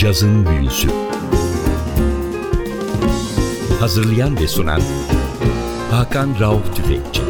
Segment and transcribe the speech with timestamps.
[0.00, 0.88] Cazın Büyüsü
[3.80, 4.80] Hazırlayan ve sunan
[5.90, 7.22] Hakan Rauf Tüfekçi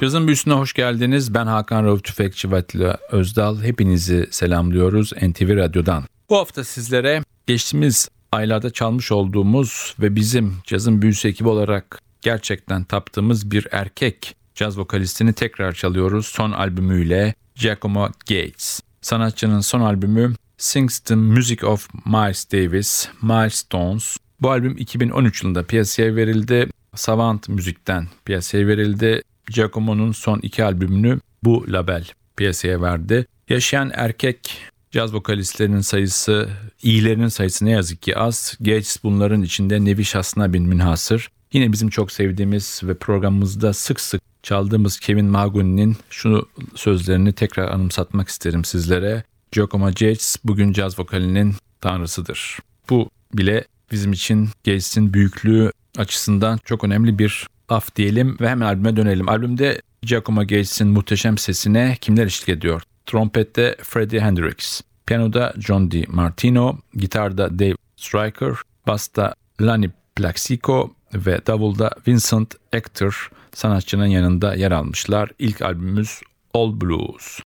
[0.00, 1.34] Cazın Büyüsü'ne hoş geldiniz.
[1.34, 3.62] Ben Hakan Rauf Tüfekçi ve Atilla Özdal.
[3.62, 6.04] Hepinizi selamlıyoruz NTV Radyo'dan.
[6.30, 13.50] Bu hafta sizlere geçtiğimiz aylarda çalmış olduğumuz ve bizim Cazın Büyüsü ekibi olarak gerçekten taptığımız
[13.50, 18.80] bir erkek caz vokalistini tekrar çalıyoruz son albümüyle Giacomo Gates.
[19.00, 24.16] Sanatçının son albümü Sings the Music of Miles Davis, Milestones.
[24.40, 26.68] Bu albüm 2013 yılında piyasaya verildi.
[26.94, 29.22] Savant Müzik'ten piyasaya verildi.
[29.46, 32.04] Giacomo'nun son iki albümünü bu label
[32.36, 33.26] piyasaya verdi.
[33.48, 34.58] Yaşayan erkek
[34.90, 36.48] caz vokalistlerinin sayısı,
[36.82, 38.56] iyilerinin sayısı ne yazık ki az.
[38.60, 41.30] Gates bunların içinde nevi şahsına bin münhasır.
[41.52, 48.28] Yine bizim çok sevdiğimiz ve programımızda sık sık çaldığımız Kevin Mahoney'nin şunu sözlerini tekrar anımsatmak
[48.28, 49.22] isterim sizlere.
[49.52, 52.58] Giacomo Gates bugün caz vokalinin tanrısıdır.
[52.90, 58.96] Bu bile bizim için Gates'in büyüklüğü açısından çok önemli bir laf diyelim ve hemen albüme
[58.96, 59.28] dönelim.
[59.28, 62.82] Albümde Giacomo Gates'in muhteşem sesine kimler eşlik ediyor?
[63.06, 66.04] Trompette Freddie Hendrix, piyanoda John D.
[66.08, 68.52] Martino, gitarda Dave Stryker,
[68.86, 75.30] basta Lani Plaxico ve davulda Vincent Ector sanatçının yanında yer almışlar.
[75.38, 76.20] İlk albümümüz
[76.54, 77.40] All Blues.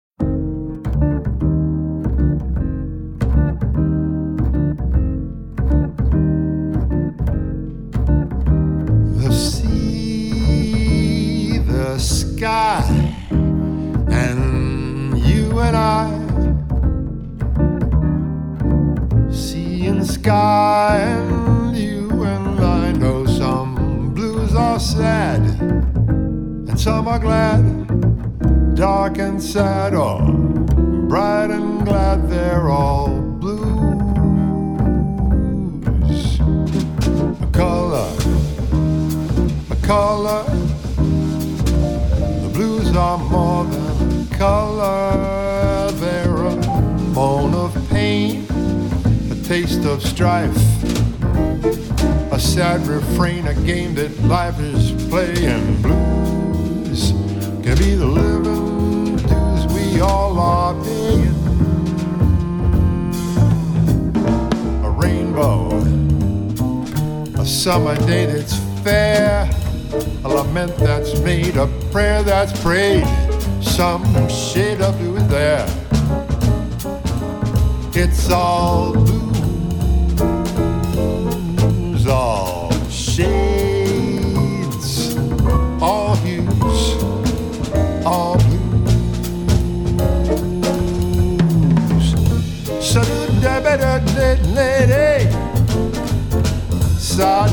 [9.21, 9.67] The sea,
[11.67, 12.83] the sky,
[14.13, 16.27] and you and I.
[20.07, 22.76] Sky, and you and I
[24.57, 27.63] are sad, and some are glad,
[28.75, 30.21] dark and sad, or
[31.09, 33.77] bright and glad, they're all blues.
[36.41, 38.17] A color
[39.71, 40.45] a color.
[42.43, 45.91] The blues are more than color.
[45.93, 46.57] They're a
[47.15, 48.47] bone of pain,
[49.31, 50.57] a taste of strife,
[52.37, 55.81] a sad refrain, a game that life is playing.
[55.81, 57.13] Blues
[57.63, 61.35] can be the living dues we all are paying.
[64.85, 65.71] A rainbow
[67.41, 69.49] a summer day that's fair,
[70.25, 73.07] a lament that's made, a prayer that's prayed.
[73.63, 75.67] Some shade of blue is there.
[77.95, 79.16] It's all blues,
[88.07, 89.99] all blues.
[92.81, 93.03] Sa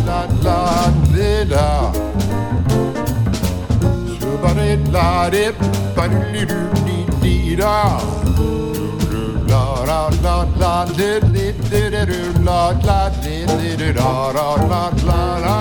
[0.08, 0.60] la la
[1.54, 1.68] la.
[4.94, 5.58] La dip
[5.96, 6.06] ba
[6.50, 7.78] do di di da.
[9.50, 14.50] La la la la li li li li la la li li li da da
[14.72, 15.60] la la la.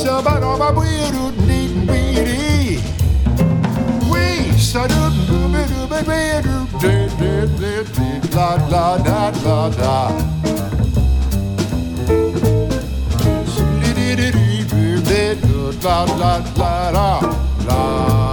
[0.00, 2.38] Sa ba da ba bwi do di bwi di.
[2.38, 2.57] We sa
[8.34, 10.12] la la da la da.
[15.80, 17.20] La la la la
[17.66, 18.27] la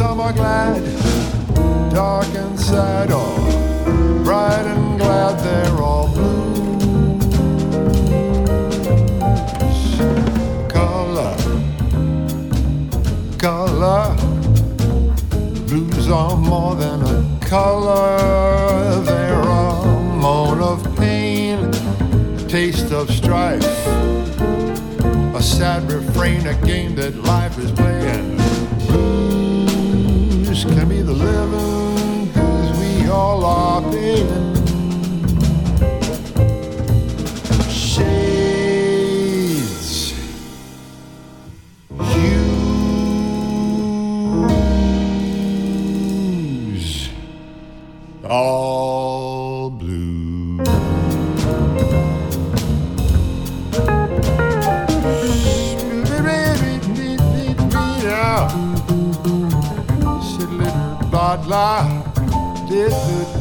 [0.00, 0.82] some are glad,
[1.92, 3.36] dark and sad, or
[4.24, 7.22] bright and glad, they're all blues.
[10.72, 11.36] Color,
[13.38, 14.16] color,
[15.68, 19.84] blues are more than a color, they're a
[20.16, 21.70] moan of pain,
[22.48, 23.86] taste of strife,
[25.34, 28.40] a sad refrain, a game that life is playing.
[31.20, 34.39] Living blues we all are paying.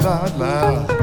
[0.04, 1.00] La la, la.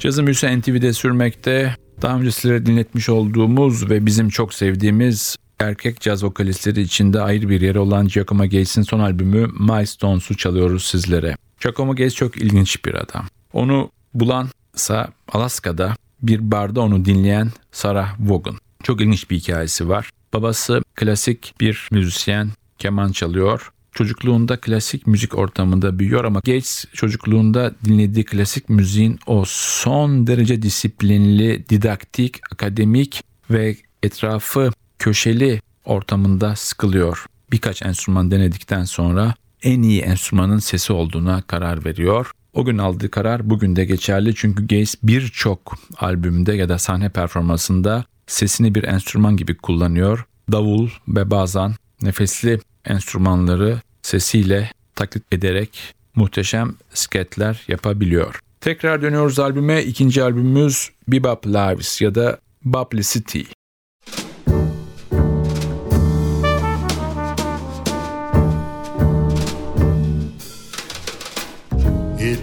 [0.00, 1.76] Cazı Müse NTV'de sürmekte.
[2.02, 7.60] Daha önce sizlere dinletmiş olduğumuz ve bizim çok sevdiğimiz erkek caz vokalistleri içinde ayrı bir
[7.60, 11.36] yeri olan Giacomo Gates'in son albümü Milestones'u çalıyoruz sizlere.
[11.60, 13.26] Giacomo Gates çok ilginç bir adam.
[13.52, 18.56] Onu bulansa Alaska'da bir barda onu dinleyen Sarah Vaughan.
[18.82, 20.10] Çok ilginç bir hikayesi var.
[20.32, 23.72] Babası klasik bir müzisyen, keman çalıyor.
[23.92, 31.68] Çocukluğunda klasik müzik ortamında büyüyor ama Gates çocukluğunda dinlediği klasik müziğin o son derece disiplinli,
[31.68, 37.26] didaktik, akademik ve etrafı köşeli ortamında sıkılıyor.
[37.52, 42.30] Birkaç enstrüman denedikten sonra en iyi enstrümanın sesi olduğuna karar veriyor.
[42.52, 48.04] O gün aldığı karar bugün de geçerli çünkü Gates birçok albümde ya da sahne performansında
[48.26, 50.24] sesini bir enstrüman gibi kullanıyor.
[50.52, 58.40] Davul ve bazen nefesli enstrümanları sesiyle taklit ederek muhteşem sketler yapabiliyor.
[58.60, 59.82] Tekrar dönüyoruz albüme.
[59.82, 63.40] İkinci albümümüz Bebop Lives ya da Bublicity.
[63.40, 63.59] It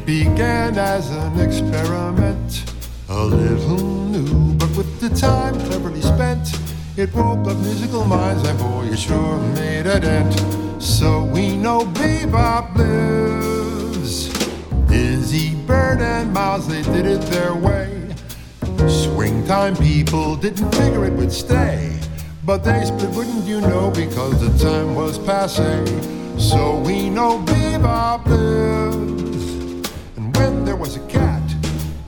[0.08, 2.64] began as an experiment,
[3.10, 6.48] a little new, but with the time cleverly spent,
[6.96, 10.34] it woke up musical minds, and boy, it sure made a dent.
[10.82, 14.30] So we know bebop lives.
[14.88, 18.08] Dizzy Bird and Miles, they did it their way.
[18.88, 22.00] Swing time people didn't figure it would stay.
[22.46, 25.86] But they split, wouldn't you know, because the time was passing.
[26.40, 29.17] So we know bebop lives.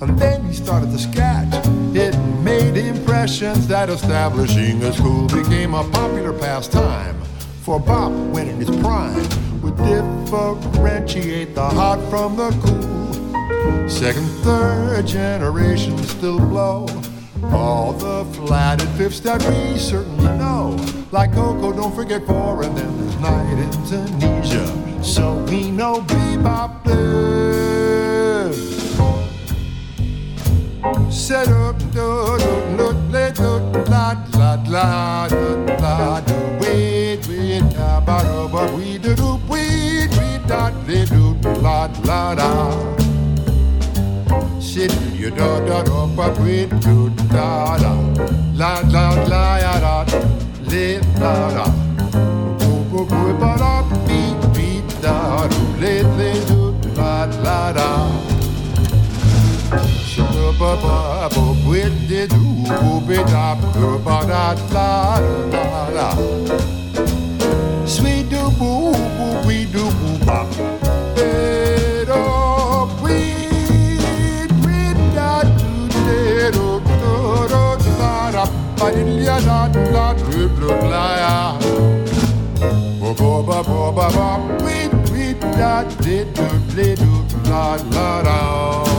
[0.02, 1.48] And then he started to scat,
[1.96, 7.20] it made impressions that establishing a school became a popular pastime.
[7.64, 9.28] For Bop, when in his prime,
[9.62, 13.90] would differentiate the hot from the cool.
[13.90, 16.88] Second, third generation still blow.
[17.52, 20.78] All the flatted fifths that we certainly know.
[21.12, 25.04] Like Coco, don't forget four, and then there's night in Tunisia.
[25.04, 27.69] So we know bebop lives.
[31.12, 33.58] Set up, do, do, do, le, do,
[33.90, 39.40] la, la, la, la, la, do, wait, wait, da, ba, do, ba, we, do, do,
[39.48, 42.70] wait, wait, da, le, do, la, la, da.
[44.60, 47.94] Sit, you, da, da, da, ba, wait, do, da, da,
[48.54, 50.06] la, la, la, ya, da,
[50.70, 51.89] le, la, da.
[67.86, 70.48] Sweet do boo boo we do boo bop.
[71.16, 73.18] Pero we
[74.64, 77.16] we da do de do do
[77.50, 77.64] do
[77.98, 78.44] da da
[78.78, 81.36] ba di ya da da do do la ya.
[83.00, 84.30] Bo bo ba bo ba ba
[84.64, 87.14] we we da de do de do
[87.50, 88.99] la la da.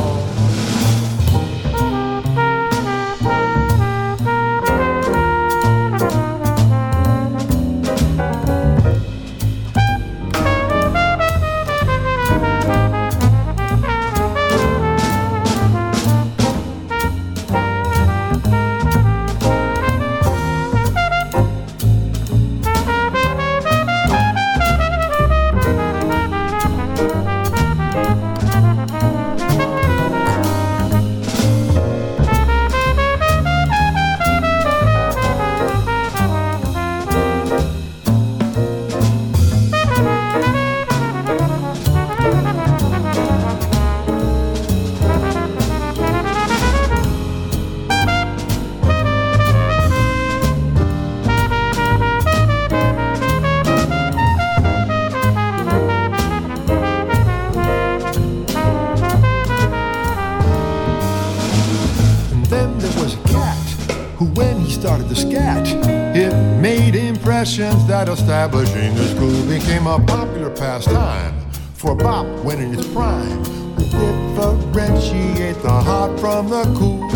[68.30, 71.34] Establishing a school became a popular pastime
[71.74, 73.42] for Bop when in its prime.
[73.74, 77.10] Differentiate the hot from the cool.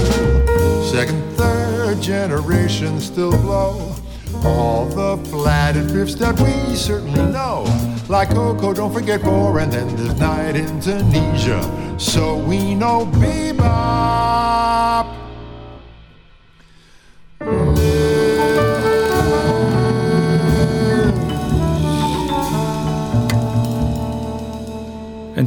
[0.82, 3.94] Second, third generation still blow
[4.44, 7.62] all the flatted riffs that we certainly know.
[8.08, 11.62] Like Coco, don't forget more, and then there's night in Tunisia.
[11.96, 13.93] So we know bebop.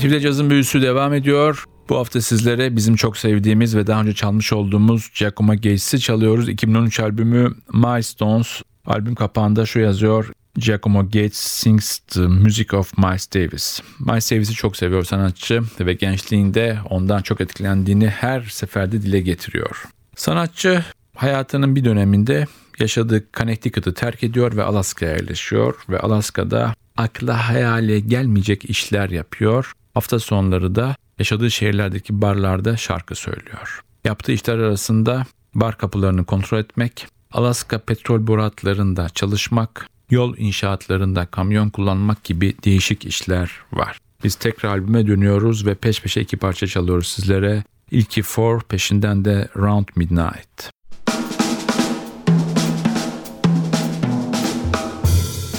[0.07, 1.65] NTV'de cazın büyüsü devam ediyor.
[1.89, 6.49] Bu hafta sizlere bizim çok sevdiğimiz ve daha önce çalmış olduğumuz Giacomo Gates'i çalıyoruz.
[6.49, 8.61] 2013 albümü Milestones.
[8.85, 10.31] Albüm kapağında şu yazıyor.
[10.55, 13.81] Giacomo Gates sings the music of Miles Davis.
[13.99, 19.83] Miles Davis'i çok seviyor sanatçı ve gençliğinde ondan çok etkilendiğini her seferde dile getiriyor.
[20.15, 20.83] Sanatçı
[21.15, 22.47] hayatının bir döneminde
[22.79, 29.73] yaşadığı Connecticut'ı terk ediyor ve Alaska'ya yerleşiyor ve Alaska'da akla hayale gelmeyecek işler yapıyor.
[29.97, 33.81] Hafta sonları da yaşadığı şehirlerdeki barlarda şarkı söylüyor.
[34.05, 35.25] Yaptığı işler arasında
[35.55, 43.51] bar kapılarını kontrol etmek, Alaska petrol boratlarında çalışmak, yol inşaatlarında kamyon kullanmak gibi değişik işler
[43.73, 43.97] var.
[44.23, 47.63] Biz tekrar albüme dönüyoruz ve peş peşe iki parça çalıyoruz sizlere.
[47.91, 50.69] İlki Four, peşinden de Round Midnight.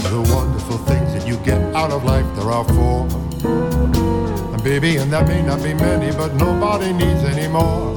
[0.03, 3.98] The wonderful things that you get out of life, there are four.
[4.65, 7.97] Baby, and that may not be many, but nobody needs any more.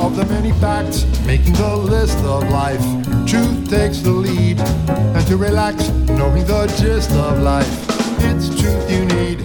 [0.00, 2.80] Of the many facts making the list of life,
[3.26, 4.58] truth takes the lead.
[4.88, 7.68] And to relax, knowing the gist of life,
[8.20, 9.40] it's truth you need.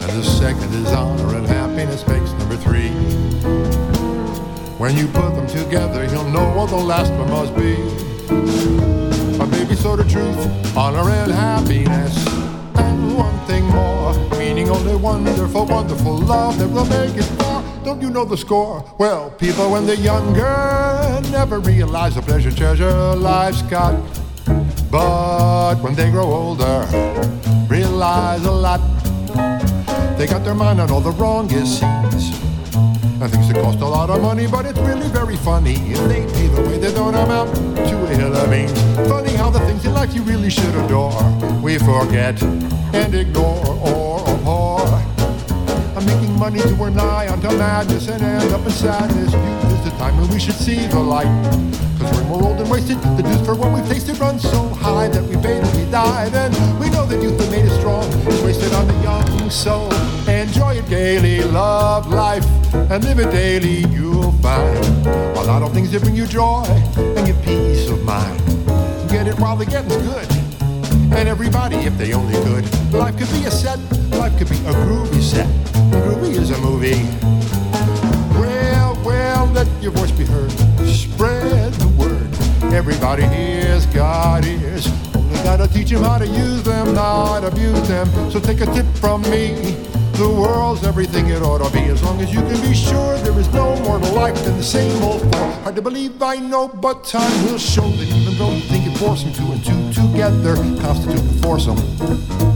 [0.00, 2.90] And the second is honor and happiness makes number three.
[4.78, 7.74] When you put them together, you'll know what the last one must be.
[9.42, 12.26] A baby sort of truth, honor and happiness.
[12.76, 13.99] And one thing more,
[14.70, 17.62] only wonderful, wonderful love that will make it far.
[17.84, 18.84] Don't you know the score?
[18.98, 23.94] Well, people when they're younger never realize the pleasure, treasure life's got.
[24.90, 26.86] But when they grow older,
[27.68, 28.80] realize a lot.
[30.16, 32.30] They got their mind on all the wrongest scenes.
[33.20, 35.74] And things that cost a lot of money, but it's really very funny.
[35.74, 38.72] If they pay the way they don't amount to a hill of beans.
[39.08, 41.22] Funny how the things in life you really should adore,
[41.60, 42.42] we forget
[42.92, 44.09] and ignore
[45.96, 49.32] I'm making money to we're nigh unto madness and end up in sadness.
[49.32, 51.26] Youth is the time when we should see the light.
[51.98, 55.08] Cause we're more old and wasted, the dues for what we've tasted runs so high
[55.08, 56.30] that we fatally die.
[56.30, 59.50] Then we know that youth that made us strong is wasted on the young.
[59.50, 59.90] So
[60.26, 63.84] enjoy it gaily, love life, and live it daily.
[63.92, 66.64] You'll find a lot of things that bring you joy
[66.96, 68.38] and give peace of mind.
[69.10, 70.26] Get it while the getting's good.
[71.12, 72.64] And everybody, if they only could.
[72.94, 73.78] Life could be a set,
[74.38, 75.46] could be a groovy set.
[75.92, 77.02] Groovy is a movie.
[78.38, 80.50] Well, well, let your voice be heard.
[80.86, 82.72] Spread the word.
[82.72, 84.86] Everybody hears, God hears.
[85.14, 88.08] Only gotta teach him how to use them, not abuse them.
[88.30, 89.76] So take a tip from me.
[90.20, 93.38] The world's everything it ought to be as long as you can be sure there
[93.38, 95.50] is no more to life than the same old four.
[95.62, 98.98] Hard to believe I know, but time will show that even though you think it
[98.98, 102.49] force them two and two together constitute the foursome.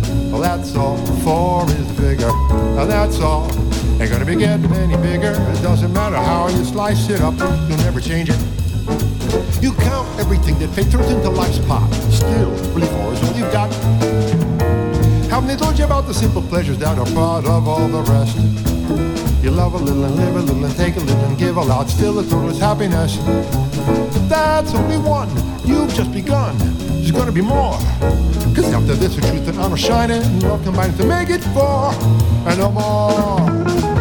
[0.45, 0.99] That's all.
[1.25, 3.51] Four is bigger, and that's all.
[3.99, 5.33] Ain't gonna be getting any bigger.
[5.33, 8.39] It doesn't matter how you slice it up, you'll never change it.
[9.63, 11.91] You count everything that fate throws into life's pot.
[12.13, 13.73] Still, really four is all you've got.
[15.31, 18.37] Haven't they told you about the simple pleasures that are part of all the rest?
[19.43, 21.63] You love a little and live a little and take a little and give a
[21.63, 21.89] lot.
[21.89, 23.17] Still, the total is happiness.
[24.29, 25.31] That's only one.
[25.65, 26.55] You've just begun.
[26.59, 27.79] There's gonna be more.
[28.55, 31.91] Cause after this, the truth and honor shining, love combined to make it four
[32.47, 33.94] and no more.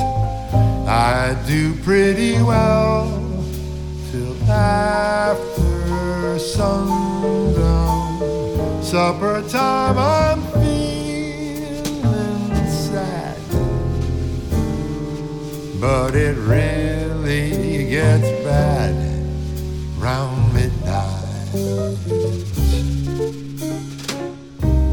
[0.00, 3.08] I do pretty well
[4.10, 7.62] till after sundown.
[8.82, 11.94] Supper time, I'm feeling
[12.68, 13.38] sad,
[15.80, 18.94] but it really gets bad
[19.98, 21.24] round midnight.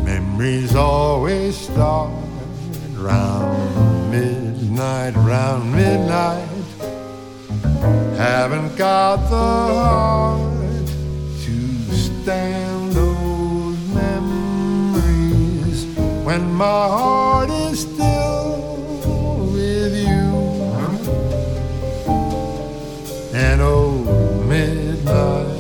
[0.03, 2.11] Memories always start
[2.95, 3.60] round
[4.81, 6.47] midnight, round midnight.
[8.17, 10.87] Haven't got the heart
[11.43, 15.85] to stand those memories
[16.25, 18.57] when my heart is still
[19.53, 20.31] with you.
[23.33, 23.91] And oh,
[24.47, 25.59] midnight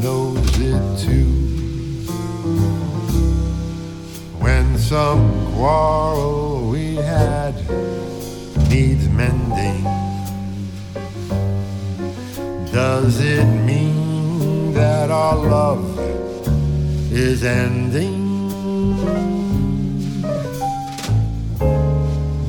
[0.00, 1.32] knows it too.
[4.38, 7.43] When some quarrel we had
[12.74, 15.96] does it mean that our love
[17.12, 18.24] is ending?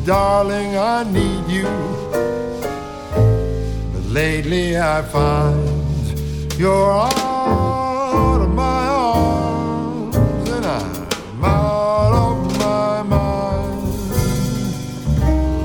[0.03, 1.69] Darling, I need you.
[3.93, 5.59] But lately I find
[6.57, 10.15] you're out of my arms
[10.49, 14.09] and I'm out of my mind.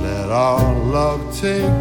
[0.03, 1.80] Let our love take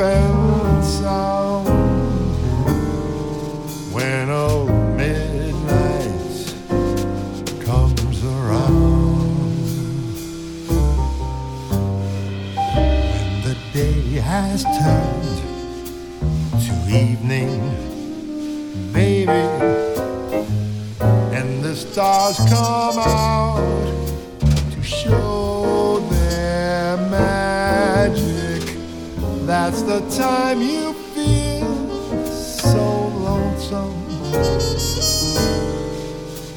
[0.00, 1.68] and sound.
[3.92, 6.54] When old midnight
[7.64, 9.26] comes around.
[13.12, 15.40] When the day has turned
[16.66, 17.60] to evening,
[18.92, 19.30] baby,
[21.36, 23.55] and the stars come out
[29.68, 34.00] That's the time you feel so lonesome.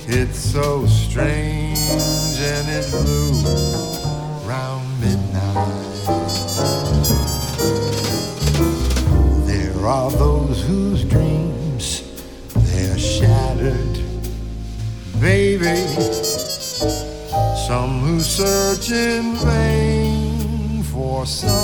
[0.08, 1.80] It's so strange
[2.38, 3.34] and it's blue
[4.48, 6.06] round midnight.
[9.48, 12.04] There are those whose dreams
[12.54, 14.04] they're shattered,
[15.20, 15.78] baby.
[17.68, 21.59] Some who search in vain for some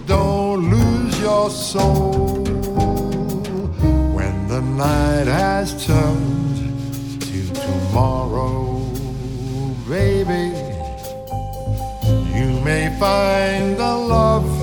[0.07, 2.45] don't lose your soul
[4.13, 8.85] when the night has turned to tomorrow,
[9.89, 10.53] baby.
[12.37, 14.60] You may find the love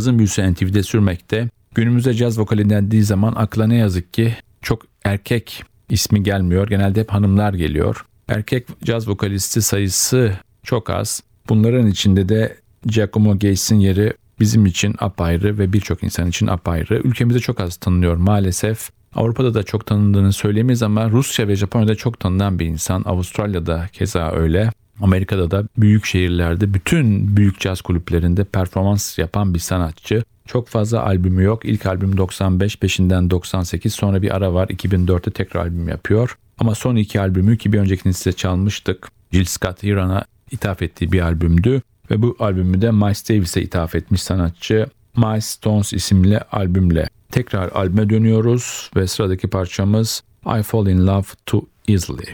[0.00, 1.48] cazın büyüsü NTV'de sürmekte.
[1.74, 6.68] Günümüzde caz vokali dendiği zaman akla ne yazık ki çok erkek ismi gelmiyor.
[6.68, 8.06] Genelde hep hanımlar geliyor.
[8.28, 10.32] Erkek caz vokalisti sayısı
[10.62, 11.22] çok az.
[11.48, 17.00] Bunların içinde de Giacomo Gates'in yeri bizim için apayrı ve birçok insan için apayrı.
[17.04, 18.90] Ülkemizde çok az tanınıyor maalesef.
[19.14, 23.02] Avrupa'da da çok tanındığını söyleyemeyiz ama Rusya ve Japonya'da çok tanınan bir insan.
[23.06, 24.70] Avustralya'da keza öyle.
[25.00, 30.24] Amerika'da da büyük şehirlerde bütün büyük caz kulüplerinde performans yapan bir sanatçı.
[30.46, 31.64] Çok fazla albümü yok.
[31.64, 34.68] İlk albüm 95, peşinden 98, sonra bir ara var.
[34.68, 36.38] 2004'te tekrar albüm yapıyor.
[36.58, 39.08] Ama son iki albümü ki bir öncekini size çalmıştık.
[39.32, 41.82] Jill Scott Heron'a ithaf ettiği bir albümdü.
[42.10, 44.86] Ve bu albümü de Miles Davis'e ithaf etmiş sanatçı.
[45.16, 47.08] My Stones isimli albümle.
[47.30, 50.22] Tekrar albüme dönüyoruz ve sıradaki parçamız
[50.58, 52.26] I Fall In Love Too Easily.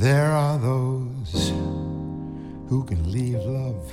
[0.00, 1.50] There are those
[2.70, 3.92] who can leave love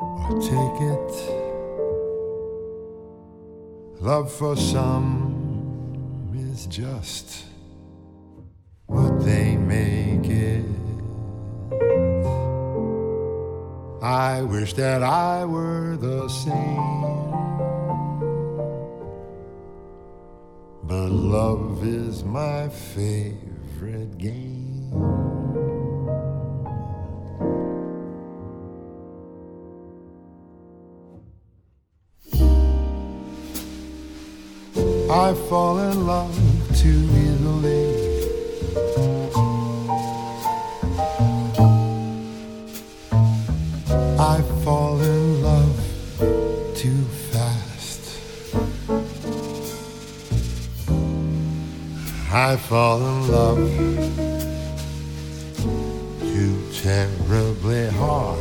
[0.00, 1.12] or take it.
[4.02, 7.44] Love for some is just
[8.86, 10.66] what they make it.
[14.02, 17.30] I wish that I were the same.
[20.82, 22.68] But love is my
[23.74, 24.54] favorite game.
[35.10, 36.36] I fall in love
[36.76, 37.73] too easily.
[52.54, 53.58] I fall in love
[56.20, 58.38] too terribly hard.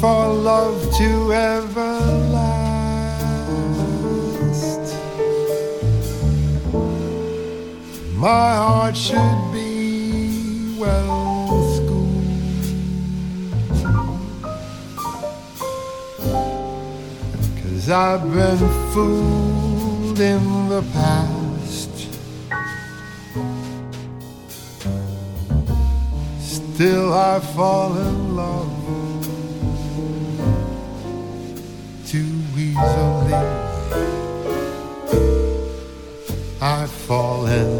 [0.00, 1.98] For love to ever
[2.36, 3.24] last.
[8.14, 11.19] My heart should be well
[17.92, 18.58] I've been
[18.92, 21.90] fooled in the past.
[26.40, 29.24] Still I fall in love
[32.06, 33.34] too easily.
[36.60, 37.79] I fall in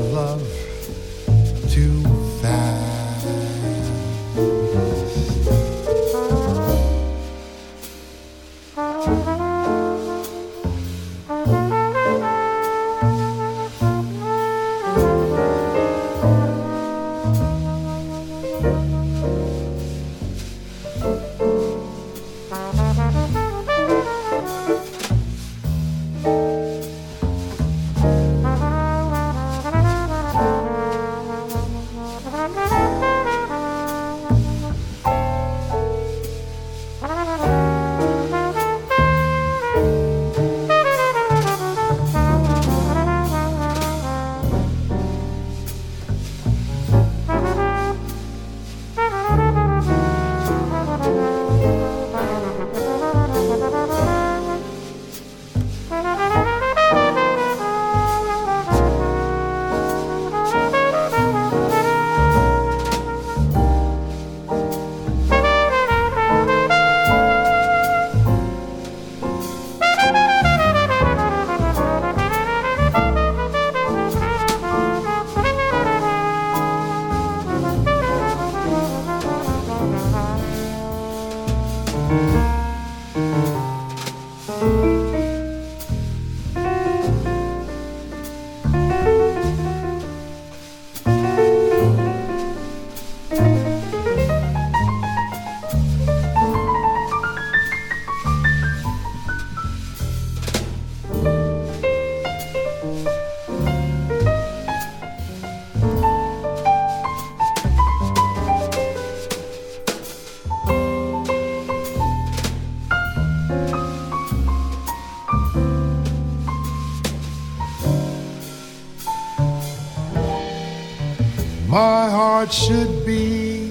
[121.70, 123.70] My heart should be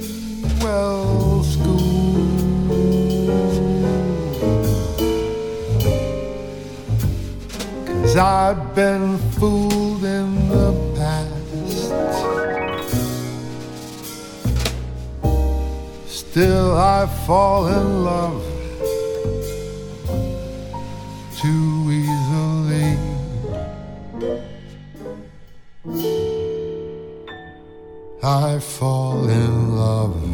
[0.61, 1.89] well schooled.
[7.85, 11.39] Cause I've been fooled in the past.
[16.07, 18.41] Still, I fall in love
[21.35, 21.88] too
[28.21, 30.28] I fall in love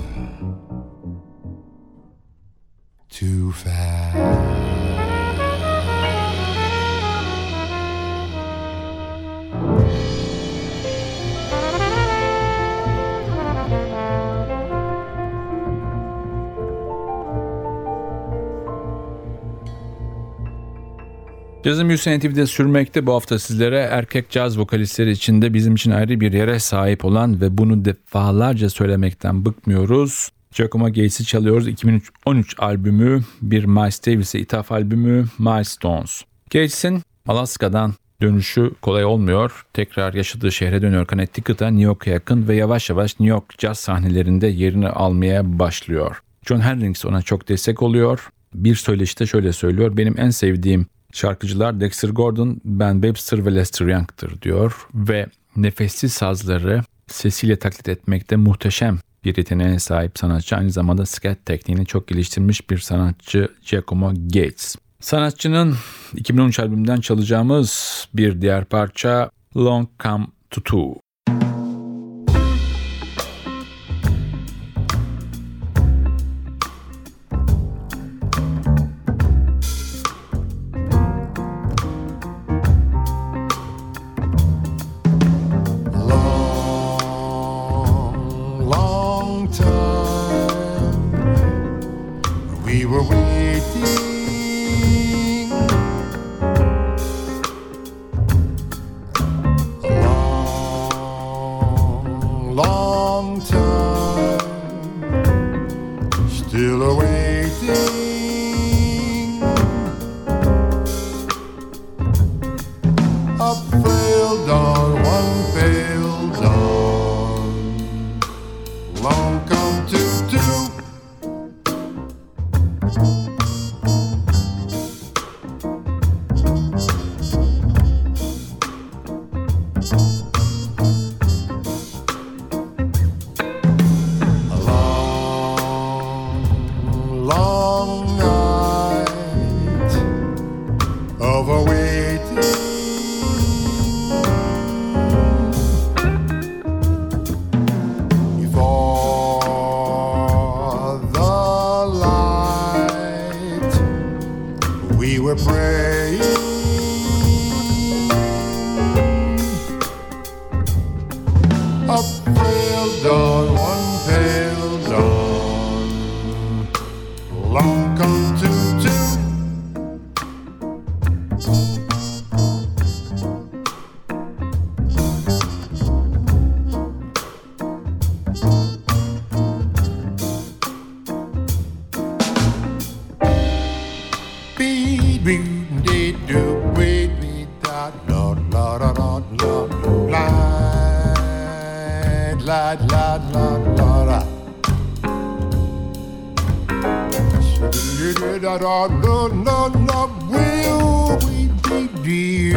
[21.65, 26.34] Cazın Büyüsü NTV'de sürmekte bu hafta sizlere erkek caz vokalistleri içinde bizim için ayrı bir
[26.34, 30.30] yere sahip olan ve bunu defalarca söylemekten bıkmıyoruz.
[30.58, 31.67] Giacomo Gates'i çalıyoruz.
[31.67, 36.21] 2013 albümü, bir Miles Davis'e ithaf albümü Milestones.
[36.51, 39.65] Gates'in Alaska'dan dönüşü kolay olmuyor.
[39.73, 44.47] Tekrar yaşadığı şehre dönüyor Connecticut'a, New York'a yakın ve yavaş yavaş New York caz sahnelerinde
[44.47, 46.21] yerini almaya başlıyor.
[46.47, 48.30] John Hendricks ona çok destek oluyor.
[48.54, 49.97] Bir söyleşte şöyle söylüyor.
[49.97, 54.88] Benim en sevdiğim şarkıcılar Dexter Gordon, Ben Webster ve Lester Young'tır diyor.
[54.93, 60.56] Ve nefessiz sazları sesiyle taklit etmekte muhteşem bir yeteneğe sahip sanatçı.
[60.56, 64.75] Aynı zamanda scat tekniğini çok geliştirmiş bir sanatçı Giacomo Gates.
[64.99, 65.75] Sanatçının
[66.13, 71.04] 2013 albümünden çalacağımız bir diğer parça Long Come to Two.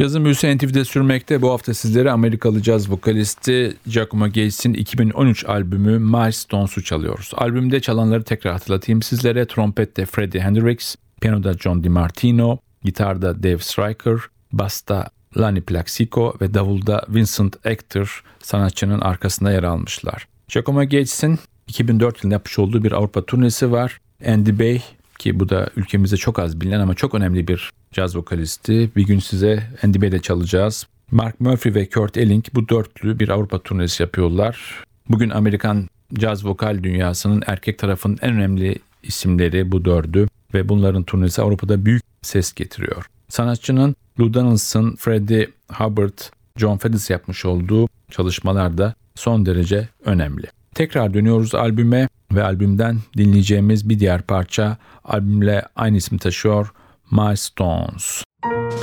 [0.00, 1.42] Cazın büyüsü NTV'de sürmekte.
[1.42, 7.30] Bu hafta sizlere Amerikalı caz vokalisti Giacomo Gates'in 2013 albümü Milestones'u çalıyoruz.
[7.36, 9.46] Albümde çalanları tekrar hatırlatayım sizlere.
[9.46, 14.18] Trompette Freddie Hendrix, piyanoda John DiMartino, gitarda Dave Stryker,
[14.52, 20.28] basta Lani Plaxico ve davulda Vincent Actor sanatçının arkasında yer almışlar.
[20.48, 24.00] Giacomo Gates'in 2004 yılında yapmış olduğu bir Avrupa turnesi var.
[24.26, 24.82] Andy Bey
[25.20, 28.90] ki bu da ülkemizde çok az bilinen ama çok önemli bir caz vokalisti.
[28.96, 30.86] Bir gün size Andy Bey'de çalacağız.
[31.10, 34.84] Mark Murphy ve Kurt Elling bu dörtlü bir Avrupa turnesi yapıyorlar.
[35.08, 41.42] Bugün Amerikan caz vokal dünyasının erkek tarafının en önemli isimleri bu dördü ve bunların turnesi
[41.42, 43.06] Avrupa'da büyük ses getiriyor.
[43.28, 46.18] Sanatçının Lou Donaldson, Freddie Hubbard,
[46.56, 50.46] John Fedis yapmış olduğu çalışmalar da son derece önemli.
[50.74, 56.72] Tekrar dönüyoruz albüme ve albümden dinleyeceğimiz bir diğer parça albümle aynı ismi taşıyor
[57.10, 58.24] Milestones.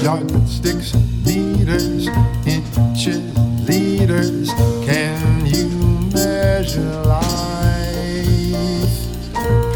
[0.03, 0.93] Yardsticks,
[1.25, 2.07] meters,
[2.45, 3.21] inches,
[3.69, 4.49] liters.
[4.85, 5.69] Can you
[6.13, 8.27] measure life?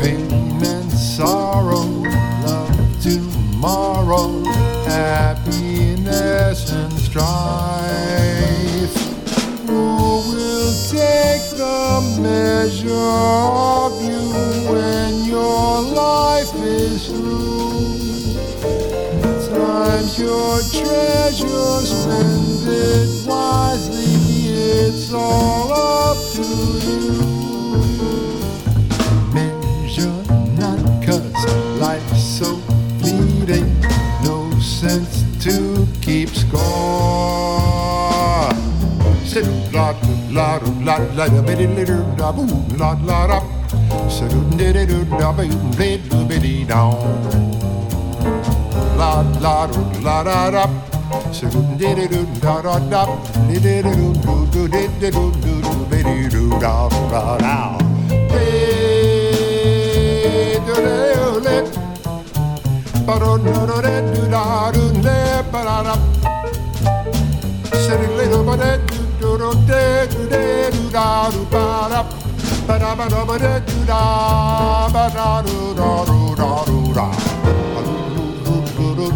[0.01, 0.31] Pain
[0.65, 2.09] and sorrow,
[2.45, 2.71] love
[3.03, 4.51] tomorrow,
[4.89, 8.10] happiness and strife.
[12.19, 14.23] Measure of you
[14.71, 18.35] when your life is through?
[19.49, 24.13] Time's your treasure, spend it wisely,
[24.51, 26.45] it's all up to
[26.87, 28.30] you.
[40.91, 42.45] La la la biddy little da boo
[42.77, 43.39] la la da.
[44.09, 46.97] Sit diddy do da boo biddy biddy down
[48.97, 49.11] la
[49.45, 50.65] la do la da da.
[51.31, 53.03] So do did do da da da.
[53.47, 57.55] Did do do do did do do do biddy do da da da.
[58.33, 58.81] Hey
[69.31, 70.71] do do do do do de do do de do do do de do de
[70.71, 72.03] do da do ba da.
[72.67, 76.93] Ba da ba da ba de do da ba da do da do da do
[76.93, 77.11] da.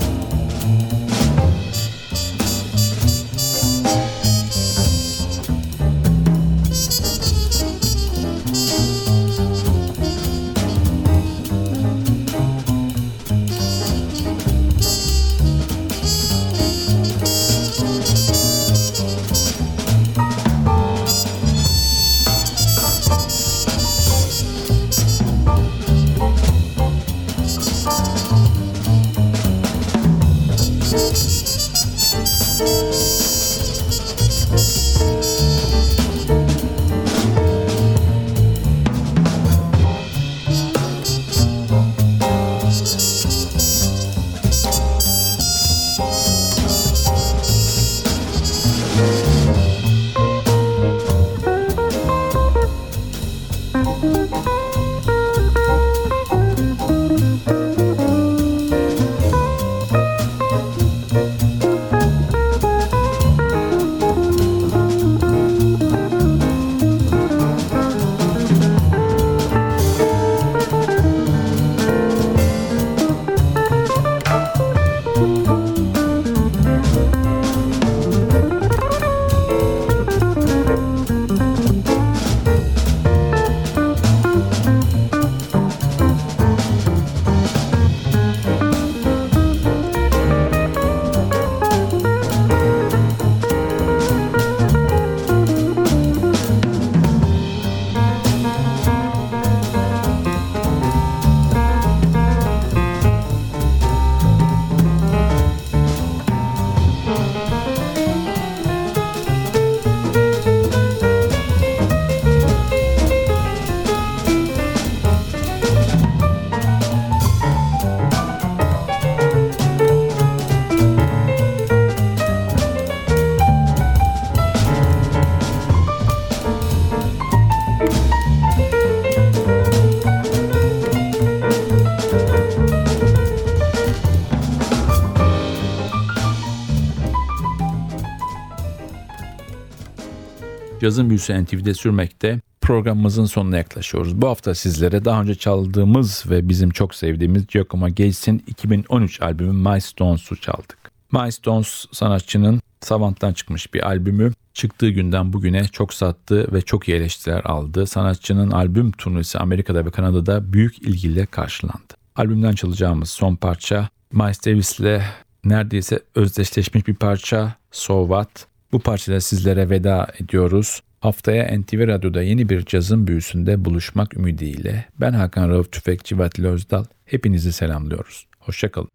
[140.87, 142.41] Cazın Büyüsü NTV'de sürmekte.
[142.61, 144.23] Programımızın sonuna yaklaşıyoruz.
[144.23, 149.81] Bu hafta sizlere daha önce çaldığımız ve bizim çok sevdiğimiz Giacomo Gates'in 2013 albümü My
[149.81, 150.79] Stones'u çaldık.
[151.13, 154.33] My Stones sanatçının Savant'tan çıkmış bir albümü.
[154.55, 157.87] Çıktığı günden bugüne çok sattı ve çok iyi eleştiriler aldı.
[157.87, 161.95] Sanatçının albüm turnesi Amerika'da ve Kanada'da büyük ilgiyle karşılandı.
[162.17, 165.03] Albümden çalacağımız son parça Miles Davis ile
[165.45, 168.56] neredeyse özdeşleşmiş bir parça So What.
[168.73, 170.83] Bu parçada sizlere veda ediyoruz.
[171.01, 176.85] Haftaya NTV Radyo'da yeni bir cazın büyüsünde buluşmak ümidiyle ben Hakan Rauf Tüfekçi Vatili Özdal
[177.05, 178.27] hepinizi selamlıyoruz.
[178.39, 178.89] Hoşçakalın.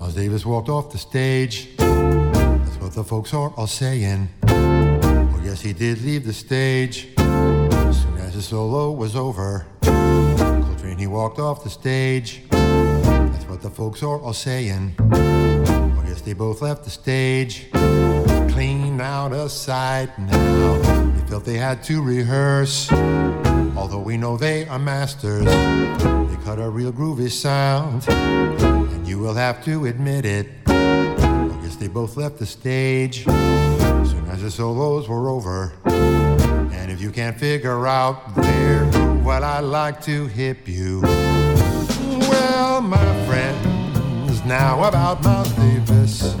[0.00, 1.76] Miles Davis walked off the stage.
[1.76, 4.28] That's what the folks are all saying.
[4.42, 7.08] Oh, yes, he did leave the stage.
[7.18, 9.66] As soon as his solo was over,
[10.98, 12.42] Coltrane, he walked off the stage.
[12.50, 14.94] That's what the folks are all saying.
[15.00, 17.70] Oh, yes, they both left the stage.
[18.52, 20.78] Clean out of sight now.
[21.12, 22.90] They felt they had to rehearse.
[23.76, 28.08] Although we know they are masters, they cut a real groovy sound.
[28.08, 30.48] And you will have to admit it.
[30.66, 35.72] I guess they both left the stage as soon as the solos were over.
[35.84, 41.02] And if you can't figure out their well, I'd like to hip you.
[41.02, 46.34] Well, my friends, now about Miles Davis.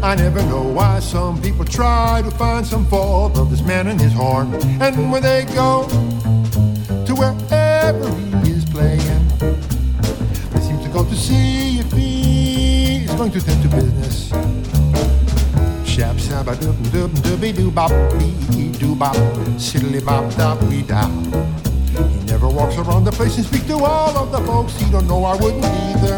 [0.00, 4.00] I never know why some people try to find some fault of this man and
[4.00, 4.54] his horn.
[4.80, 5.88] And when they go
[7.04, 8.14] to wherever
[8.44, 9.26] he is playing,
[10.50, 14.30] they seem to go to see if he is going to tend to business.
[15.82, 19.16] Shab shabba dub dub dubby doo bop bee doo bop
[19.58, 21.08] siddly bop dop wee da.
[22.36, 24.78] Never walks around the place and speak to all of the folks.
[24.78, 26.16] He don't know I wouldn't either,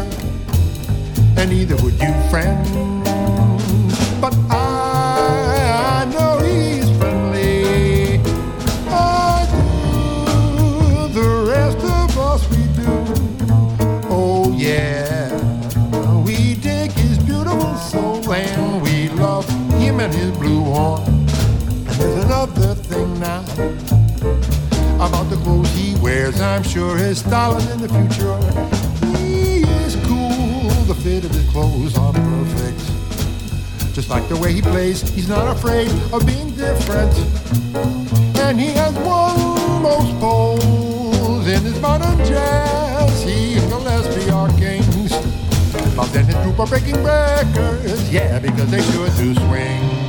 [1.37, 2.98] and neither would you, friend.
[26.79, 28.37] Sure his style in the future
[29.17, 30.69] he is cool.
[30.87, 32.79] The fit of his clothes are perfect.
[33.93, 37.13] Just like the way he plays, he's not afraid of being different.
[38.45, 39.35] And he has won
[39.81, 43.23] most polls in his modern jazz.
[43.23, 45.11] He and Gillespie are kings.
[45.97, 50.08] Bob and his group are breaking records, yeah, because they sure do swing.